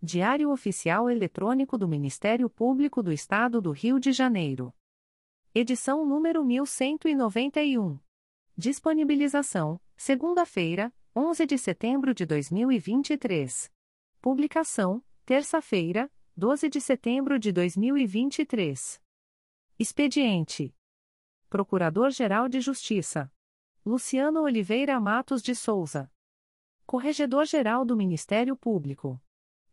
[0.00, 4.72] Diário Oficial Eletrônico do Ministério Público do Estado do Rio de Janeiro.
[5.52, 7.98] Edição número 1191.
[8.56, 13.72] Disponibilização: segunda-feira, 11 de setembro de 2023.
[14.20, 19.02] Publicação: terça-feira, 12 de setembro de 2023.
[19.80, 20.72] Expediente:
[21.50, 23.32] Procurador-Geral de Justiça
[23.84, 26.08] Luciano Oliveira Matos de Souza.
[26.86, 29.20] Corregedor-Geral do Ministério Público.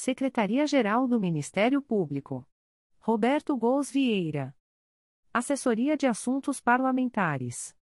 [0.00, 2.48] Secretaria-Geral do Ministério Público.
[3.00, 4.56] Roberto Gous Vieira.
[5.34, 7.76] Assessoria de Assuntos Parlamentares.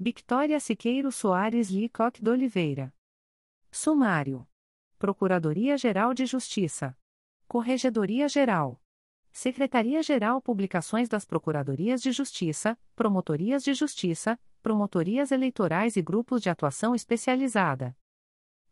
[0.00, 2.90] Victoria Siqueiro Soares Licoque de Oliveira.
[3.70, 4.48] Sumário.
[4.98, 6.96] Procuradoria-Geral de Justiça.
[7.46, 8.82] Corregedoria-Geral.
[9.30, 16.94] Secretaria-Geral Publicações das Procuradorias de Justiça, Promotorias de Justiça, Promotorias Eleitorais e Grupos de Atuação
[16.94, 17.94] Especializada.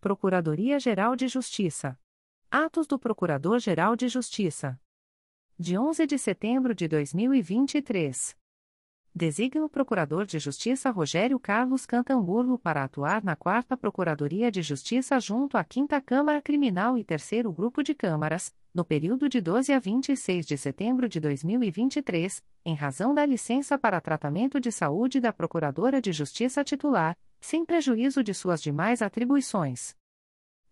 [0.00, 2.00] Procuradoria-Geral de Justiça.
[2.50, 4.78] Atos do Procurador-Geral de Justiça.
[5.58, 8.36] De 11 de setembro de 2023.
[9.12, 15.18] Designa o Procurador de Justiça Rogério Carlos Cantamburlo para atuar na 4 Procuradoria de Justiça
[15.18, 19.80] junto à 5 Câmara Criminal e 3 Grupo de Câmaras, no período de 12 a
[19.80, 26.00] 26 de setembro de 2023, em razão da licença para tratamento de saúde da Procuradora
[26.00, 29.96] de Justiça titular, sem prejuízo de suas demais atribuições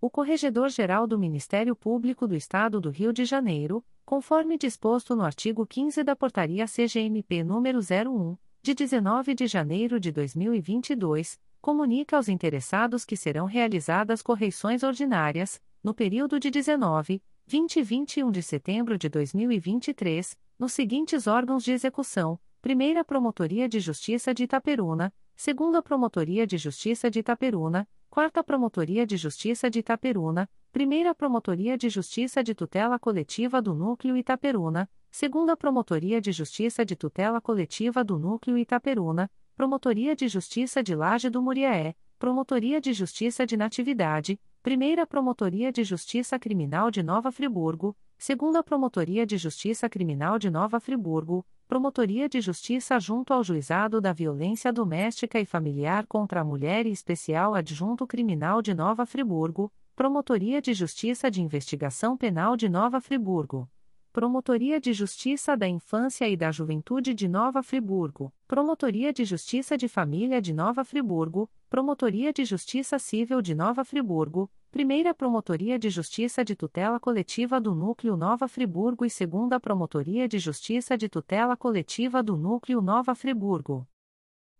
[0.00, 5.64] O Corregedor-Geral do Ministério Público do Estado do Rio de Janeiro, conforme disposto no artigo
[5.64, 13.04] 15 da Portaria CGMP número 01, de 19 de janeiro de 2022, comunica aos interessados
[13.04, 19.08] que serão realizadas correições ordinárias, no período de 19, 20 e 21 de setembro de
[19.08, 26.56] 2023, nos seguintes órgãos de execução: Primeira Promotoria de Justiça de Itaperuna, Segunda Promotoria de
[26.56, 32.98] Justiça de Itaperuna, Quarta Promotoria de Justiça de Itaperuna, Primeira Promotoria de Justiça de Tutela
[32.98, 40.16] Coletiva do Núcleo Itaperuna, Segunda Promotoria de Justiça de Tutela Coletiva do Núcleo Itaperuna, Promotoria
[40.16, 46.38] de Justiça de Laje do Muriaé, Promotoria de Justiça de Natividade, Primeira Promotoria de Justiça
[46.38, 52.98] Criminal de Nova Friburgo, Segunda Promotoria de Justiça Criminal de Nova Friburgo, Promotoria de Justiça
[53.00, 58.62] junto ao Juizado da Violência Doméstica e Familiar contra a Mulher e Especial Adjunto Criminal
[58.62, 63.68] de Nova Friburgo, Promotoria de Justiça de Investigação Penal de Nova Friburgo.
[64.12, 69.88] Promotoria de Justiça da Infância e da Juventude de Nova Friburgo, Promotoria de Justiça de
[69.88, 76.44] Família de Nova Friburgo, Promotoria de Justiça Civil de Nova Friburgo, Primeira Promotoria de Justiça
[76.44, 82.22] de Tutela Coletiva do Núcleo Nova Friburgo e Segunda Promotoria de Justiça de Tutela Coletiva
[82.22, 83.88] do Núcleo Nova Friburgo.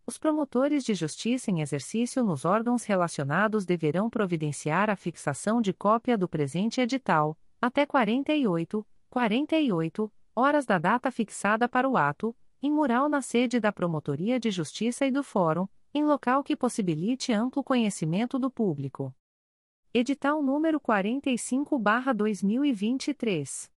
[0.06, 6.16] Os promotores de justiça em exercício nos órgãos relacionados deverão providenciar a fixação de cópia
[6.16, 13.10] do presente edital, até 48, 48 horas da data fixada para o ato, em mural
[13.10, 18.38] na sede da Promotoria de Justiça e do Fórum, em local que possibilite amplo conhecimento
[18.38, 19.14] do público.
[19.98, 23.70] Edital número 45/2023.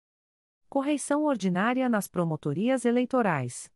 [0.67, 3.71] Correição ordinária nas promotorias eleitorais.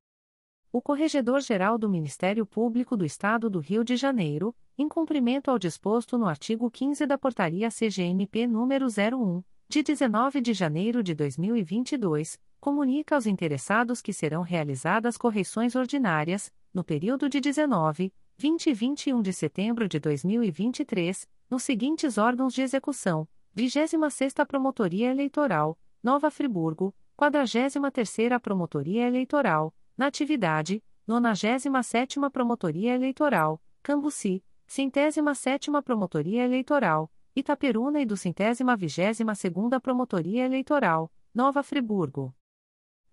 [0.69, 6.18] O Corregedor-Geral do Ministério Público do Estado do Rio de Janeiro, em cumprimento ao disposto
[6.18, 13.16] no artigo 15 da Portaria CGMP número 01, de 19 de janeiro de 2022, comunica
[13.16, 19.31] aos interessados que serão realizadas correições ordinárias, no período de 19, 20 e 21 de
[19.31, 29.07] setembro de 2023, nos seguintes órgãos de execução: 26ª Promotoria Eleitoral, Nova Friburgo, 43ª Promotoria
[29.07, 39.36] Eleitoral, Natividade, 97ª Promotoria Eleitoral, Cambuci, centésima sétima Promotoria Eleitoral, Itaperuna e do centésima vigésima
[39.36, 42.34] segunda Promotoria Eleitoral, Nova Friburgo.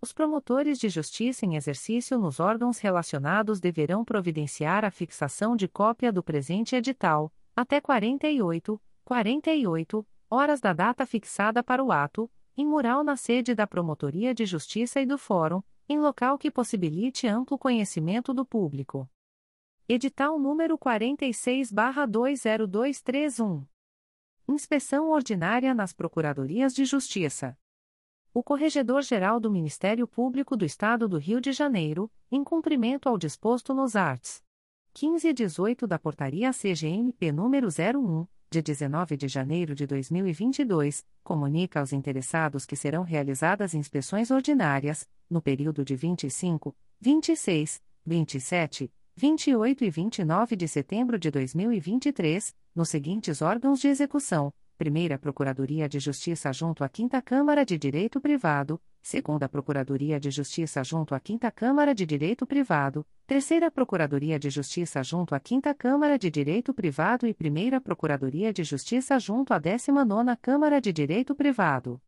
[0.02, 6.10] Os promotores de justiça em exercício nos órgãos relacionados deverão providenciar a fixação de cópia
[6.10, 13.04] do presente edital, até 48, 48 horas da data fixada para o ato, em mural
[13.04, 18.32] na sede da Promotoria de Justiça e do Fórum, em local que possibilite amplo conhecimento
[18.32, 19.06] do público.
[19.86, 23.66] Edital número 46/20231.
[24.48, 27.58] Inspeção ordinária nas Procuradorias de Justiça.
[28.32, 33.74] O Corregedor-Geral do Ministério Público do Estado do Rio de Janeiro, em cumprimento ao disposto
[33.74, 34.42] nos arts.
[34.92, 41.78] 15 e 18 da Portaria CGMP número 01, de 19 de janeiro de 2022, comunica
[41.78, 49.90] aos interessados que serão realizadas inspeções ordinárias, no período de 25, 26, 27, 28 e
[49.90, 56.82] 29 de setembro de 2023, nos seguintes órgãos de execução: Primeira Procuradoria de Justiça junto
[56.82, 62.06] à Quinta Câmara de Direito Privado, Segunda Procuradoria de Justiça junto à Quinta Câmara de
[62.06, 67.78] Direito Privado, Terceira Procuradoria de Justiça junto à Quinta Câmara de Direito Privado e Primeira
[67.78, 72.00] Procuradoria de Justiça junto à 19ª Câmara de Direito Privado.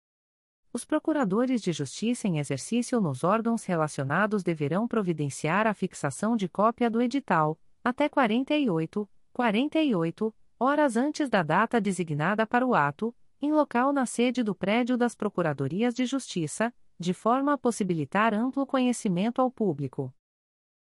[0.72, 6.88] Os procuradores de justiça em exercício nos órgãos relacionados deverão providenciar a fixação de cópia
[6.88, 13.92] do edital, até 48, 48 horas antes da data designada para o ato, em local
[13.92, 19.50] na sede do prédio das Procuradorias de Justiça, de forma a possibilitar amplo conhecimento ao
[19.50, 20.14] público.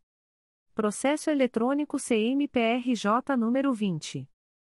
[0.80, 4.26] Processo eletrônico CMPRJ número 20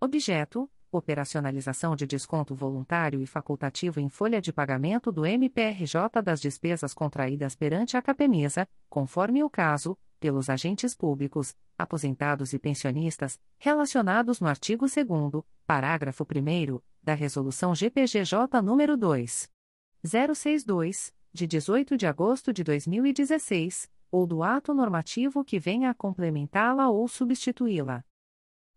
[0.00, 6.94] Objeto: Operacionalização de desconto voluntário e facultativo em folha de pagamento do MPRJ das despesas
[6.94, 14.46] contraídas perante a Capemisa, conforme o caso, pelos agentes públicos, aposentados e pensionistas, relacionados no
[14.46, 19.50] artigo 2 parágrafo 1 da Resolução GPGJ nº 2.
[20.04, 26.88] 062, de 18 de agosto de 2016, ou do ato normativo que venha a complementá-la
[26.88, 28.04] ou substituí-la.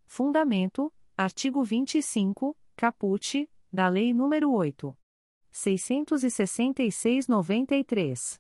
[0.08, 4.96] Fundamento: artigo 25, caput, da Lei nº 8.
[5.52, 8.40] 666-93.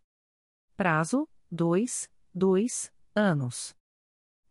[0.75, 3.75] Prazo: 2, 2, anos.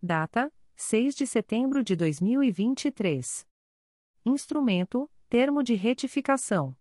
[0.03, 3.47] Data: 6 de setembro de 2023.
[4.25, 6.77] Instrumento: Termo de retificação.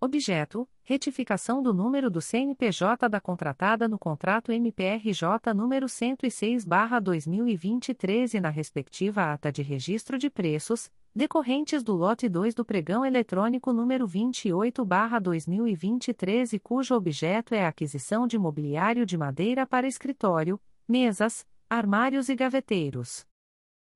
[0.00, 8.48] Objeto: retificação do número do CNPJ da contratada no contrato MPRJ número 106/2023 e na
[8.48, 10.88] respectiva ata de registro de preços,
[11.18, 18.24] decorrentes do lote 2 do pregão eletrônico número 28/2023 e cujo objeto é a aquisição
[18.24, 23.26] de mobiliário de madeira para escritório, mesas, armários e gaveteiros.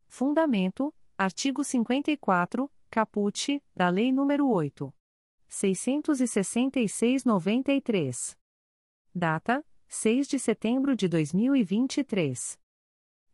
[0.09, 4.93] Fundamento: artigo 54, caput, da Lei nº 8.
[5.49, 8.37] 666-93.
[9.15, 12.59] Data: 6 de setembro de 2023.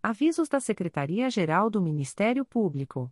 [0.02, 3.10] Avisos da Secretaria-Geral do Ministério Público.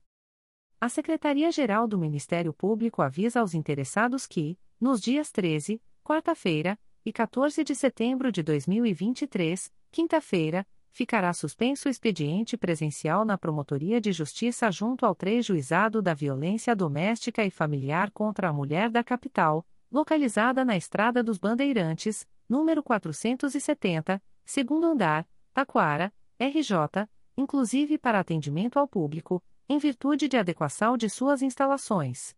[0.79, 7.65] A Secretaria-Geral do Ministério Público avisa aos interessados que, nos dias 13, quarta-feira, e 14
[7.65, 15.07] de setembro de 2023, quinta-feira, ficará suspenso o expediente presencial na Promotoria de Justiça junto
[15.07, 20.77] ao 3 Juizado da Violência Doméstica e Familiar contra a Mulher da Capital, localizada na
[20.77, 29.79] Estrada dos Bandeirantes, número 470, segundo andar, Taquara, RJ, inclusive para atendimento ao público em
[29.79, 32.37] virtude de adequação de suas instalações.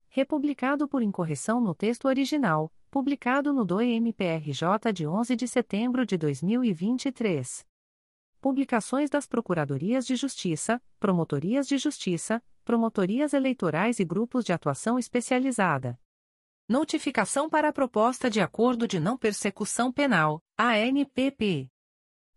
[0.08, 7.68] Republicado por incorreção no texto original, publicado no DOE-MPRJ de 11 de setembro de 2023.
[8.42, 16.00] Publicações das Procuradorias de Justiça, Promotorias de Justiça, Promotorias Eleitorais e Grupos de Atuação Especializada.
[16.66, 21.68] Notificação para a Proposta de Acordo de Não Persecução Penal, ANPP.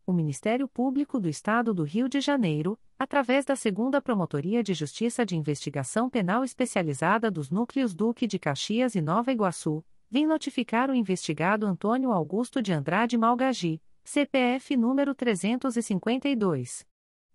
[0.04, 5.24] O Ministério Público do Estado do Rio de Janeiro, através da Segunda Promotoria de Justiça
[5.24, 10.94] de Investigação Penal Especializada dos Núcleos Duque de Caxias e Nova Iguaçu, vem notificar o
[10.96, 16.84] investigado Antônio Augusto de Andrade Malgagi, CPF número 352.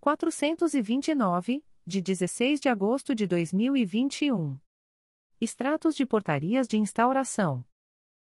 [0.00, 4.58] 429, de 16 de agosto de 2021.
[5.40, 7.64] Extratos de portarias de instauração.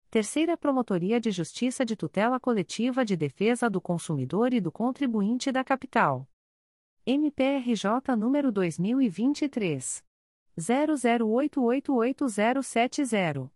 [0.09, 5.63] Terceira Promotoria de Justiça de Tutela Coletiva de Defesa do Consumidor e do Contribuinte da
[5.63, 6.29] Capital.
[7.05, 10.03] MPRJ número 2023
[10.57, 13.51] 00888070.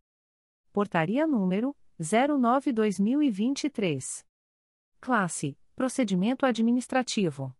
[0.73, 4.25] Portaria número 09/2023.
[4.99, 7.56] Classe: Procedimento administrativo.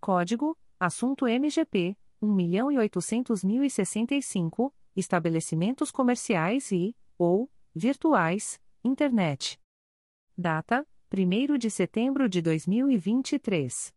[0.00, 9.58] Código: Assunto MGP 1.800.065, estabelecimentos comerciais e, ou, virtuais, internet.
[10.36, 13.92] Data: 1 de setembro de 2023.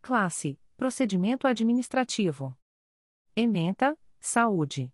[0.00, 2.56] Classe: Procedimento administrativo.
[3.34, 4.92] Ementa: Saúde.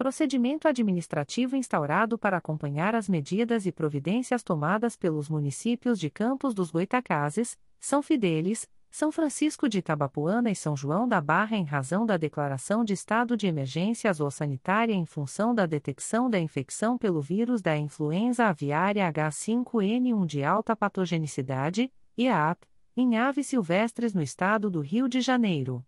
[0.00, 6.70] Procedimento administrativo instaurado para acompanhar as medidas e providências tomadas pelos municípios de Campos dos
[6.70, 12.16] Goitacazes, São Fidélis, São Francisco de Itabapuana e São João da Barra em razão da
[12.16, 17.76] declaração de estado de emergência sanitária em função da detecção da infecção pelo vírus da
[17.76, 25.20] influenza aviária H5N1 de alta patogenicidade, IAP, em aves silvestres no estado do Rio de
[25.20, 25.84] Janeiro.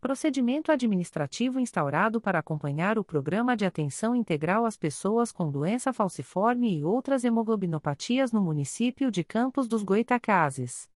[0.00, 6.78] Procedimento administrativo instaurado para acompanhar o Programa de Atenção Integral às Pessoas com Doença Falciforme
[6.78, 10.88] e outras hemoglobinopatias no município de Campos dos Goitacazes.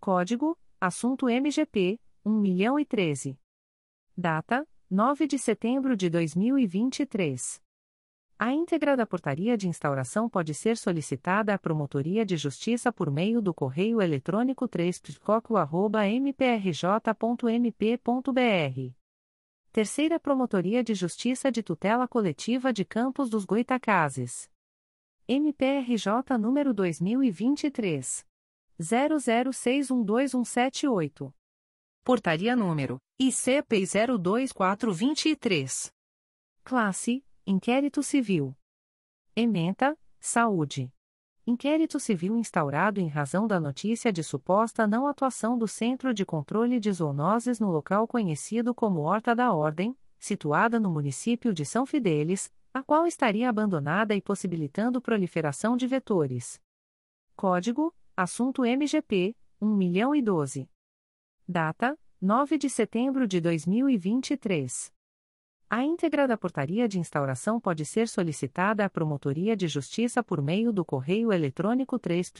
[0.00, 3.38] Código: Assunto MGP 1.013.
[4.16, 7.62] Data: 9 de setembro de 2023.
[8.42, 13.42] A íntegra da portaria de instauração pode ser solicitada à Promotoria de Justiça por meio
[13.42, 14.98] do correio eletrônico 3
[16.22, 18.94] mprj.mp.br.
[19.70, 24.48] Terceira Promotoria de Justiça de Tutela Coletiva de Campos dos Goitacazes.
[25.28, 28.24] MPRJ número 2023
[28.80, 31.30] 00612178.
[32.02, 33.84] Portaria número ICP
[34.18, 35.92] 02423.
[36.64, 37.22] Classe:
[37.52, 38.56] Inquérito Civil.
[39.34, 40.88] Ementa: Saúde.
[41.44, 46.78] Inquérito civil instaurado em razão da notícia de suposta não atuação do Centro de Controle
[46.78, 52.52] de Zoonoses no local conhecido como Horta da Ordem, situada no município de São Fidélis,
[52.72, 56.62] a qual estaria abandonada e possibilitando proliferação de vetores.
[57.34, 60.68] Código: Assunto MGP 1.012.
[61.48, 64.99] Data: 9 de setembro de 2023.
[65.72, 70.72] A íntegra da portaria de instauração pode ser solicitada à Promotoria de Justiça por meio
[70.72, 72.32] do correio eletrônico 3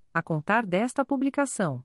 [0.13, 1.83] a contar desta publicação.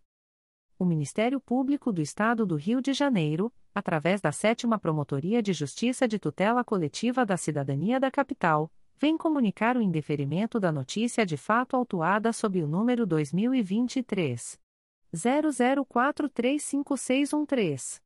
[0.78, 6.06] O Ministério Público do Estado do Rio de Janeiro, através da Sétima Promotoria de Justiça
[6.06, 11.76] de Tutela Coletiva da Cidadania da Capital, vem comunicar o indeferimento da notícia de fato
[11.76, 14.58] autuada sob o número 2023
[15.14, 18.05] 00435613.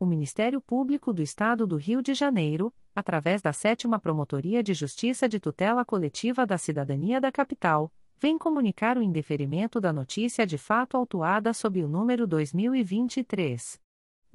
[0.00, 5.28] O Ministério Público do Estado do Rio de Janeiro, através da Sétima Promotoria de Justiça
[5.28, 10.96] de Tutela Coletiva da Cidadania da Capital, vem comunicar o indeferimento da notícia de fato
[10.96, 13.80] autuada sob o número 2023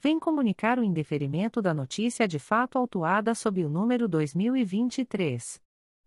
[0.00, 5.60] vem comunicar o indeferimento da notícia de fato autuada sob o número 2023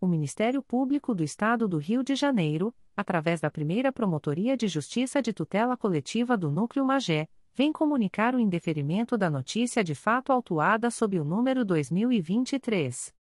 [0.00, 5.20] O Ministério Público do Estado do Rio de Janeiro, através da primeira Promotoria de Justiça
[5.22, 10.90] de Tutela Coletiva do Núcleo Magé, vem comunicar o indeferimento da notícia de fato autuada
[10.90, 13.14] sob o número 2023.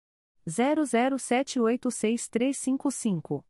[0.47, 3.43] 00786355.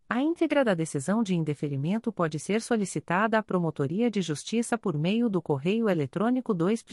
[0.09, 5.28] A íntegra da decisão de indeferimento pode ser solicitada à Promotoria de Justiça por meio
[5.28, 6.86] do correio eletrônico 2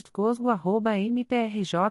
[1.10, 1.90] mprj.mp.br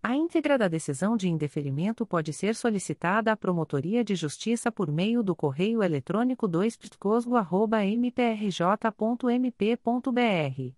[0.00, 5.22] A íntegra da decisão de indeferimento pode ser solicitada à Promotoria de Justiça por meio
[5.22, 6.78] do correio eletrônico 2
[7.96, 10.77] mprj.mp.br.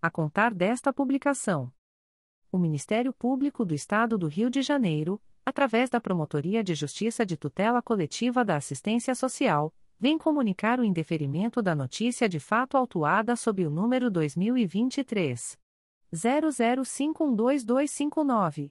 [0.00, 1.72] a contar desta publicação.
[2.50, 7.36] O Ministério Público do Estado do Rio de Janeiro, através da Promotoria de Justiça de
[7.36, 13.66] Tutela Coletiva da Assistência Social, vem comunicar o indeferimento da notícia de fato autuada sob
[13.66, 15.58] o número 2023
[16.14, 18.70] 00512259.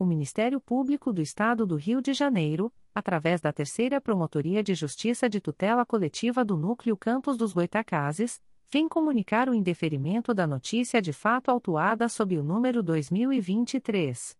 [0.00, 5.28] O Ministério Público do Estado do Rio de Janeiro, através da Terceira Promotoria de Justiça
[5.28, 8.40] de Tutela Coletiva do Núcleo Campos dos Goitacazes,
[8.72, 14.34] vem comunicar o indeferimento da notícia de fato autuada sob o número 2023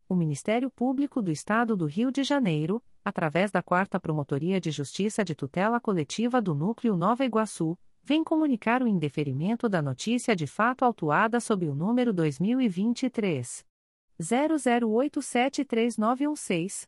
[0.08, 5.26] O Ministério Público do Estado do Rio de Janeiro, através da 4 Promotoria de Justiça
[5.26, 10.86] de Tutela Coletiva do Núcleo Nova Iguaçu, vem comunicar o indeferimento da notícia de fato
[10.86, 13.66] autuada sob o número 2023
[14.22, 16.88] 00873916,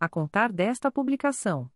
[0.00, 1.70] a contar desta publicação.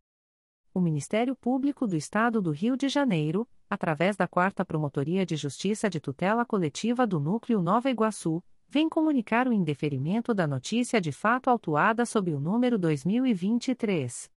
[0.72, 5.90] O Ministério Público do Estado do Rio de Janeiro, através da 4 Promotoria de Justiça
[5.90, 11.50] de Tutela Coletiva do Núcleo Nova Iguaçu, vem comunicar o indeferimento da notícia de fato
[11.50, 14.32] autuada sob o número 2023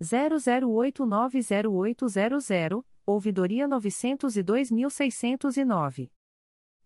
[0.00, 6.10] 00890800 ouvidoria 902.609.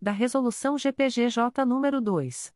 [0.00, 2.54] da Resolução GPGJ nº 2.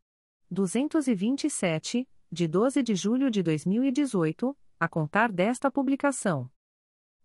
[0.51, 6.49] 227, de 12 de julho de 2018, a contar desta publicação.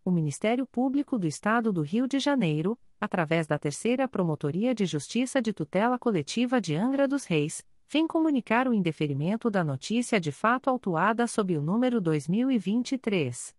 [0.04, 5.40] O Ministério Público do Estado do Rio de Janeiro, através da Terceira Promotoria de Justiça
[5.40, 10.68] de Tutela Coletiva de Angra dos Reis, vem comunicar o indeferimento da notícia de fato
[10.68, 13.54] autuada sob o número 2023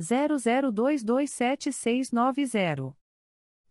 [0.00, 2.94] 00227690.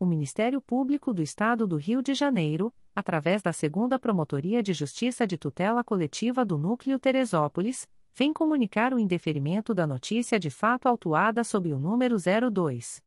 [0.00, 5.26] O Ministério Público do Estado do Rio de Janeiro, através da Segunda Promotoria de Justiça
[5.26, 7.84] de Tutela Coletiva do Núcleo Teresópolis,
[8.14, 13.02] vem comunicar o indeferimento da notícia de fato autuada sob o número 02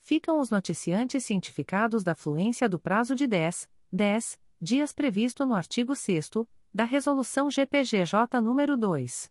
[0.00, 5.94] Ficam os noticiantes cientificados da fluência do prazo de 10, 10 dias previsto no artigo
[5.94, 6.30] 6
[6.72, 9.30] da Resolução GPGJ nº 2.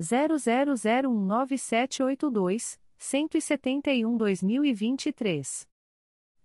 [0.00, 5.66] 00019782, 171-2023.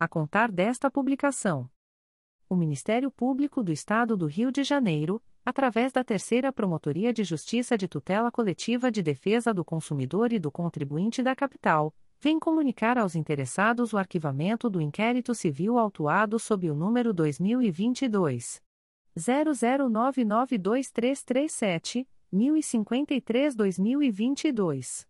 [0.00, 1.70] a contar desta publicação.
[2.48, 7.76] O Ministério Público do Estado do Rio de Janeiro, através da Terceira Promotoria de Justiça
[7.76, 13.14] de Tutela Coletiva de Defesa do Consumidor e do Contribuinte da Capital, vem comunicar aos
[13.14, 18.62] interessados o arquivamento do inquérito civil autuado sob o número 2022
[19.18, 25.09] 00992337, 1053-2022.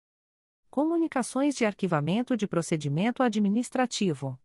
[0.71, 4.39] Comunicações de Arquivamento de Procedimento Administrativo.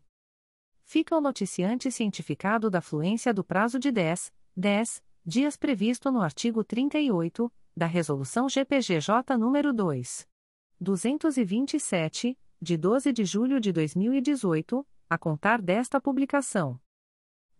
[0.83, 6.63] Fica o noticiante cientificado da fluência do prazo de 10, 10 dias previsto no artigo
[6.63, 10.27] 38 da Resolução GPGJ nº 2.
[10.79, 16.79] 227, de 12 de julho de 2018, a contar desta publicação.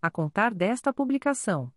[0.00, 1.72] a contar desta publicação.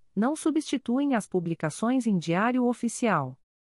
[0.15, 3.37] não substituem as publicações em Diário Oficial